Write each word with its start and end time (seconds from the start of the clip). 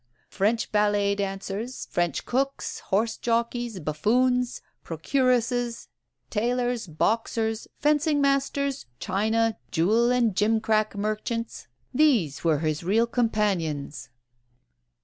French 0.29 0.71
ballet 0.71 1.13
dancers, 1.13 1.85
French 1.91 2.25
cooks, 2.25 2.79
horse 2.85 3.17
jockeys, 3.17 3.79
buffoons, 3.79 4.63
procuresses, 4.83 5.89
tailors, 6.31 6.87
boxers, 6.87 7.67
fencing 7.77 8.19
masters, 8.19 8.87
china, 8.99 9.59
jewel 9.69 10.09
and 10.09 10.33
gimcrack 10.33 10.95
merchants 10.95 11.67
these 11.93 12.43
were 12.43 12.57
his 12.61 12.83
real 12.83 13.05
companions." 13.05 14.09